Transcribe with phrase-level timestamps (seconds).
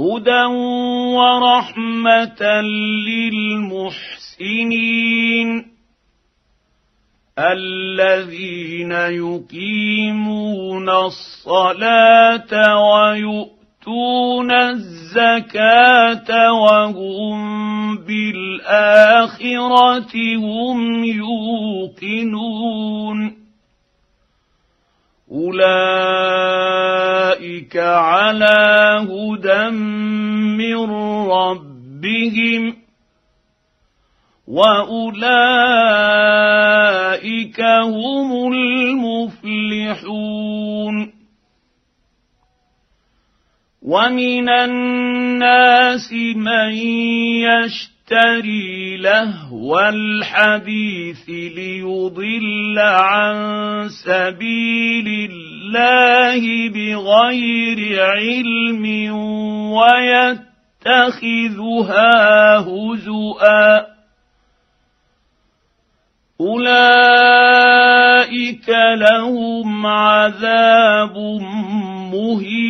[0.00, 0.44] هدى
[1.16, 2.42] ورحمه
[4.40, 5.48] للمحسنين
[7.38, 12.52] الذين يقيمون الصلاه
[12.90, 19.56] ويؤتون الزكاه وهم بالاخره
[20.36, 22.40] هم يوقنون
[25.30, 26.90] اولئك
[27.76, 29.70] على هدى
[30.56, 30.90] من
[31.30, 32.76] ربهم
[34.48, 35.60] واولئك
[37.60, 40.00] هم المفلحون
[43.82, 59.14] ومن الناس من يشتري لهو الحديث ليضل عن سبيل الله بغير علم
[60.86, 62.08] ويتخذها
[62.58, 63.86] هزؤا.
[66.40, 67.48] أولئك
[68.94, 71.16] لهم عذاب
[72.12, 72.69] مهين.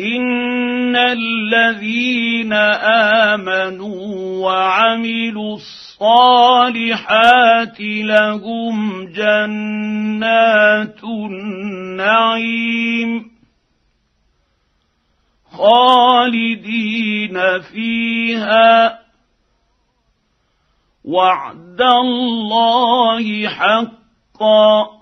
[0.00, 2.52] ان الذين
[3.32, 7.00] امنوا وعملوا الصالحات
[7.80, 10.24] لهم جنات
[11.04, 12.52] النعيم
[15.52, 18.98] خالدين فيها
[21.04, 25.01] وعد الله حقا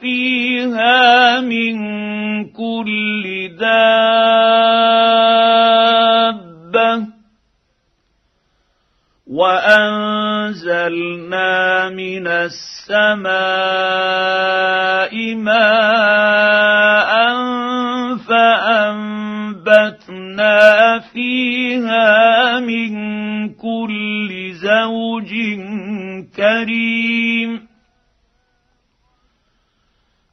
[0.00, 1.76] فيها من
[2.44, 4.78] كل دابه
[10.58, 13.28] وانزلنا من السماء
[15.34, 17.12] ماء
[19.68, 20.58] فانبتنا
[21.12, 22.92] فيها من
[23.54, 25.30] كل زوج
[26.36, 27.37] كريم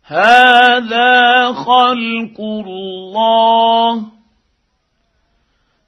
[0.08, 4.06] هذا خلق الله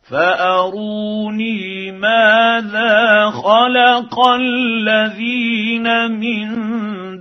[0.09, 6.55] فاروني ماذا خلق الذين من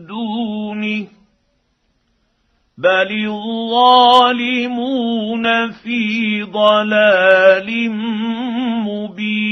[0.07, 1.07] دونه
[2.79, 4.67] بل الظالمون
[5.71, 7.91] في ضلال
[8.89, 9.46] مبين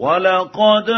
[0.00, 0.88] ولقد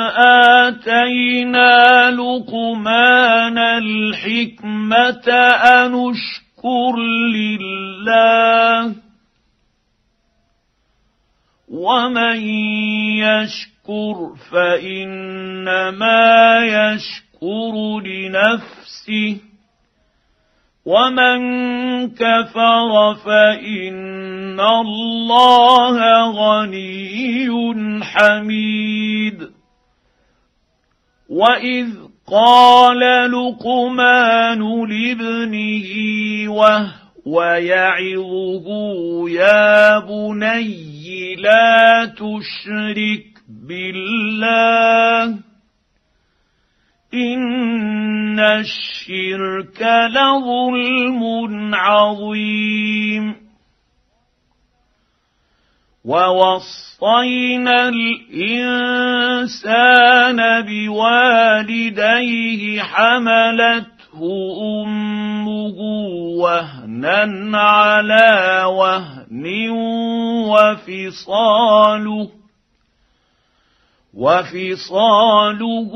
[0.62, 5.26] اتينا لقمان الحكمه
[5.82, 6.94] ان اشكر
[7.34, 8.94] لله
[11.68, 12.41] ومن
[13.18, 14.16] يشكر
[14.53, 16.21] فانما
[16.65, 17.74] يشكر
[18.06, 19.41] لنفسه
[20.86, 21.40] ومن
[22.10, 25.98] كفر فان الله
[26.30, 27.48] غني
[28.04, 29.50] حميد
[31.28, 31.88] واذ
[32.26, 33.00] قال
[33.30, 35.88] لقمان لابنه
[36.52, 38.66] وهو يعظه
[39.30, 45.38] يا بني لا تشرك بالله
[47.14, 53.34] ان الشرك لظلم عظيم
[56.04, 59.41] ووصينا الانسان
[60.62, 62.03] بوالديه
[62.82, 63.86] حملته
[64.84, 65.78] امه
[66.42, 69.70] وهنا على وهن
[70.50, 72.28] وفصاله
[74.14, 75.92] وفصاله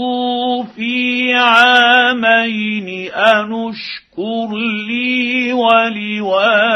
[0.76, 4.48] في عامين انشكر
[4.88, 5.52] لي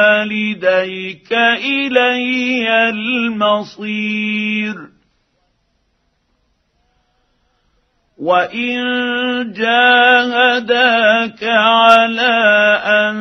[0.00, 1.32] ولوالديك
[1.64, 4.74] إلي المصير
[8.20, 12.36] وان جاهداك على
[12.84, 13.16] ان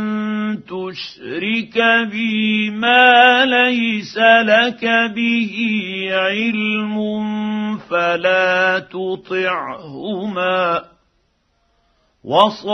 [0.67, 1.77] تشرك
[2.11, 4.85] بي ما ليس لك
[5.15, 5.55] به
[6.11, 6.97] علم
[7.77, 10.83] فلا تطعهما
[12.23, 12.69] وصاحبهما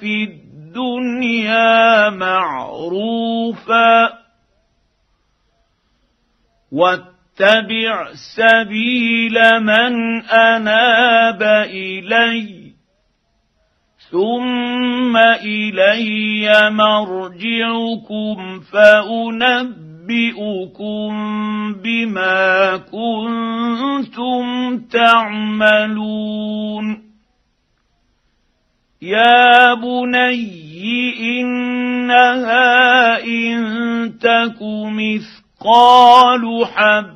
[0.00, 4.08] في الدنيا معروفا
[7.40, 12.72] واتبع سبيل من أناب إلي
[14.10, 19.72] ثم إلي مرجعكم فأنبئكم
[21.72, 24.44] بما كنتم
[24.92, 26.26] تعملون.
[29.02, 34.62] يا بني إنها إن تك
[34.92, 37.15] مثقال حب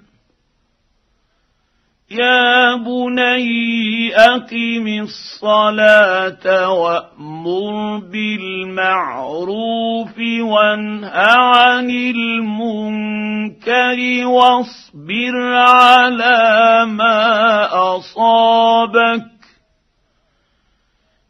[2.11, 13.97] يا بني أقم الصلاة وأمر بالمعروف وانه عن المنكر
[14.27, 19.31] واصبر على ما أصابك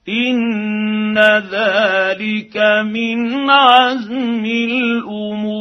[0.10, 1.18] إن
[1.52, 5.61] ذلك من عزم الأمور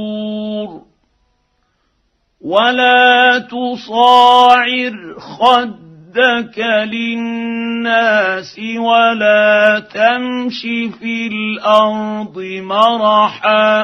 [2.51, 6.59] ولا تصاعر خدك
[6.93, 10.61] للناس ولا تمش
[10.99, 13.81] في الأرض مرحا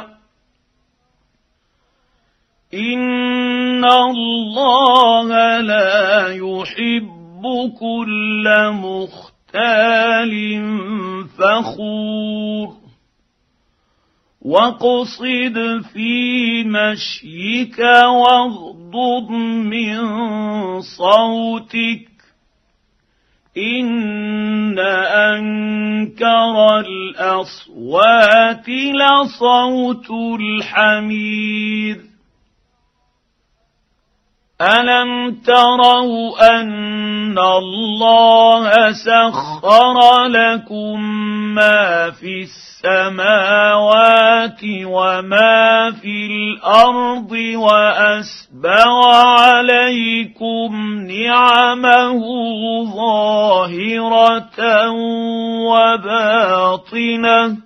[2.75, 7.43] ان الله لا يحب
[7.81, 10.33] كل مختال
[11.39, 12.76] فخور
[14.47, 20.01] واقصد في مشيك واغضض من
[20.81, 22.09] صوتك
[23.57, 24.79] ان
[25.39, 30.11] انكر الاصوات لصوت
[30.41, 32.16] الحمير
[34.61, 41.01] الم تروا ان الله سخر لكم
[41.55, 42.43] ما في
[42.87, 50.71] السماوات وما في الأرض واسبغ عليكم
[51.05, 52.21] نعمه
[52.97, 54.61] ظاهره
[55.69, 57.66] وباطنه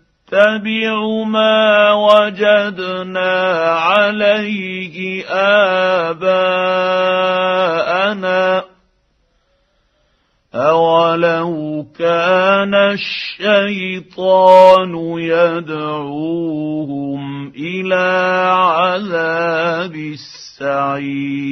[0.33, 3.31] نتبع ما وجدنا
[3.71, 5.25] عليه
[6.09, 7.51] اباءنا
[10.55, 13.99] اولو كان الشيطان
[15.19, 16.71] يدعوهم
[17.47, 18.05] إلى
[18.51, 19.95] عذاب
[20.59, 21.51] السعير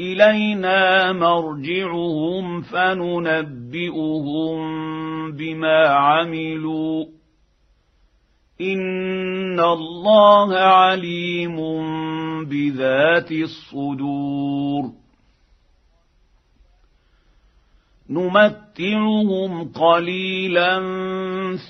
[0.00, 4.56] إلينا مرجعهم فننبئهم
[5.32, 7.04] بما عملوا.
[8.60, 11.56] إن الله عليم
[12.44, 14.92] بذات الصدور.
[18.10, 20.78] نمتعهم قليلا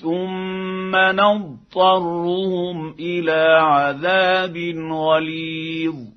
[0.01, 4.57] ثم نضطرهم إلى عذاب
[4.91, 6.16] غليظ.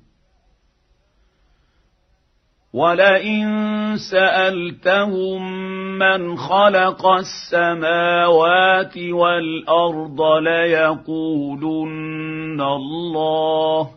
[2.73, 5.51] ولئن سالتهم
[5.97, 11.81] من خلق السماوات والارض ليقولن
[12.61, 13.89] الله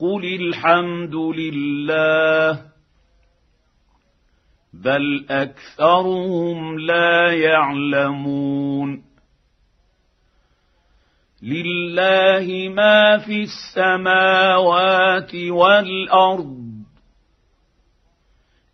[0.00, 2.60] قل الحمد لله
[4.72, 9.02] بل اكثرهم لا يعلمون
[11.42, 16.65] لله ما في السماوات والارض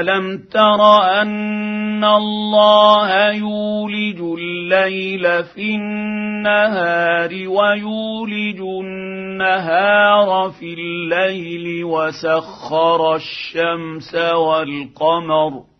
[0.00, 0.80] الم تر
[1.22, 15.70] ان الله يولج الليل في النهار ويولج النهار في الليل وسخر الشمس والقمر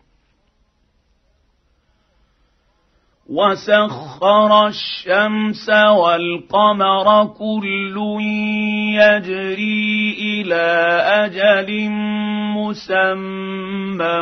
[3.31, 7.97] وسخر الشمس والقمر كل
[8.99, 10.67] يجري إلى
[11.23, 11.89] أجل
[12.71, 14.19] مسمى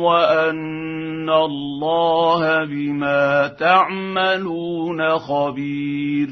[0.00, 6.28] وأن الله بما تعملون خبير.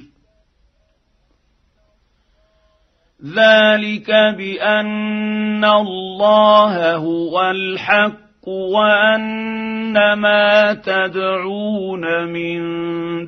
[3.25, 12.61] ذلك بأن الله هو الحق وان ما تدعون من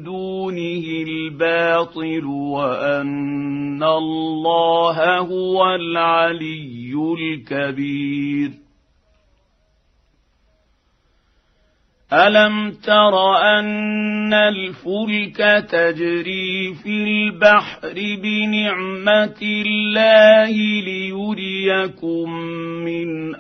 [0.03, 8.67] دونه الباطل وان الله هو العلي الكبير
[12.13, 22.31] الم تر ان الفلك تجري في البحر بنعمه الله ليريكم
[22.85, 23.35] من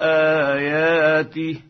[1.16, 1.60] آياته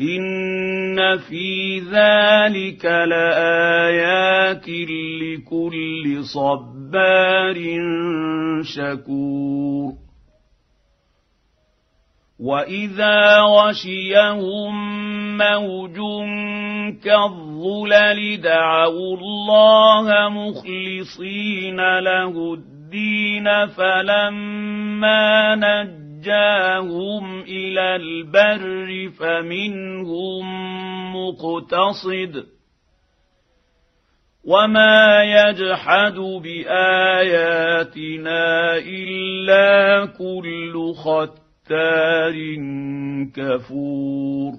[0.00, 7.56] ان في ذلك لايات لكل صبار
[8.62, 9.92] شكور
[12.40, 14.72] واذا غشيهم
[15.38, 15.96] موج
[17.04, 30.44] كالظلل دعوا الله مخلصين له الدين فلما نجوا نجاهم إلى البر فمنهم
[31.16, 32.46] مقتصد
[34.44, 37.56] وما يجحد بآياتنا
[38.76, 42.34] إلا كل ختار
[43.34, 44.52] كفور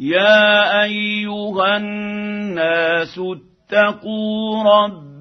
[0.00, 5.13] يا أيها الناس اتقوا ربكم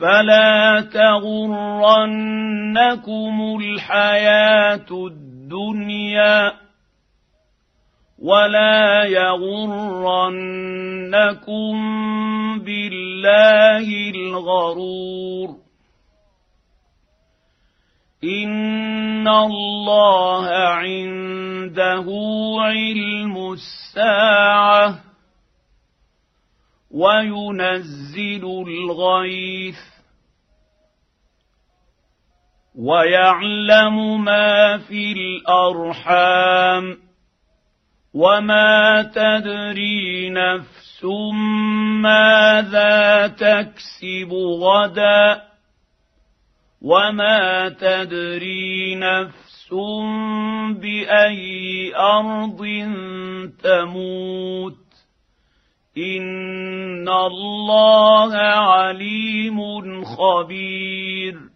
[0.00, 1.58] فلا تغرنكم
[3.60, 6.52] الحياة الدنيا
[8.18, 10.20] ولا يغرنكم
[12.58, 15.56] بالله الغرور
[18.24, 22.06] ان الله عنده
[22.60, 25.09] علم الساعة
[26.90, 29.78] وينزل الغيث
[32.74, 36.98] ويعلم ما في الأرحام
[38.14, 41.04] وما تدري نفس
[42.02, 45.42] ماذا تكسب غدا
[46.82, 49.68] وما تدري نفس
[50.80, 52.66] بأي أرض
[53.62, 54.79] تموت
[55.98, 59.58] ان الله عليم
[60.04, 61.49] خبير